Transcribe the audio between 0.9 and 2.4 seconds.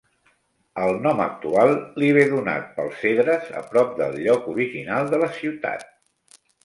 nom actual li ve